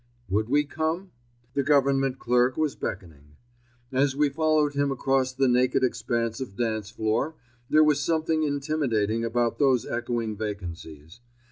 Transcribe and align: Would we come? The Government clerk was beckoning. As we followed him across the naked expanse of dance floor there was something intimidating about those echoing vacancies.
Would 0.29 0.49
we 0.49 0.63
come? 0.63 1.11
The 1.53 1.61
Government 1.61 2.17
clerk 2.17 2.57
was 2.57 2.73
beckoning. 2.75 3.35
As 3.91 4.15
we 4.15 4.29
followed 4.29 4.73
him 4.73 4.91
across 4.91 5.31
the 5.31 5.47
naked 5.47 5.83
expanse 5.83 6.41
of 6.41 6.57
dance 6.57 6.89
floor 6.89 7.35
there 7.69 7.83
was 7.83 7.99
something 7.99 8.41
intimidating 8.41 9.23
about 9.23 9.59
those 9.59 9.85
echoing 9.85 10.35
vacancies. 10.35 11.19